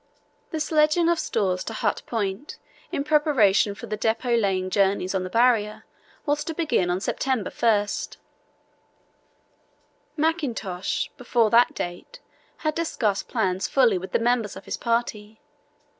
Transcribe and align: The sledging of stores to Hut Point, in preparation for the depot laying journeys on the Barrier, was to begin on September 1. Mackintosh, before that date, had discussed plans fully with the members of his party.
The 0.49 0.59
sledging 0.59 1.07
of 1.09 1.19
stores 1.19 1.63
to 1.65 1.73
Hut 1.73 2.01
Point, 2.07 2.57
in 2.91 3.03
preparation 3.03 3.75
for 3.75 3.85
the 3.85 3.95
depot 3.95 4.35
laying 4.35 4.71
journeys 4.71 5.13
on 5.13 5.23
the 5.23 5.29
Barrier, 5.29 5.85
was 6.25 6.43
to 6.45 6.55
begin 6.55 6.89
on 6.89 6.99
September 6.99 7.51
1. 7.51 7.87
Mackintosh, 10.17 11.09
before 11.17 11.51
that 11.51 11.75
date, 11.75 12.19
had 12.65 12.73
discussed 12.73 13.27
plans 13.27 13.67
fully 13.67 13.99
with 13.99 14.11
the 14.11 14.17
members 14.17 14.55
of 14.55 14.65
his 14.65 14.75
party. 14.75 15.39